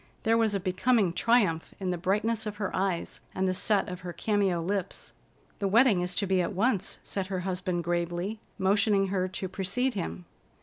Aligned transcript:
There 0.23 0.35
was 0.35 0.55
a 0.55 0.59
becoming 0.59 1.13
triumph 1.13 1.75
in 1.79 1.91
the 1.91 1.95
brightness 1.99 2.47
of 2.47 2.55
her 2.55 2.75
eyes 2.75 3.19
and 3.35 3.47
the 3.47 3.53
set 3.53 3.87
of 3.87 3.99
her 3.99 4.11
cameo 4.11 4.59
lips. 4.59 5.13
"The 5.59 5.67
wedding 5.67 6.01
is 6.01 6.15
to 6.15 6.25
be 6.25 6.41
at 6.41 6.53
once," 6.53 6.97
said 7.03 7.27
her 7.27 7.41
husband 7.41 7.83
gravely, 7.83 8.39
motioning 8.57 9.09
her 9.09 9.27
to 9.27 9.47
precede 9.47 9.93
him. 9.93 10.25